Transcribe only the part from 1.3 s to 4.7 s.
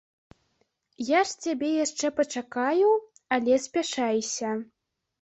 ж цябе яшчэ пачакаю, але спяшайся.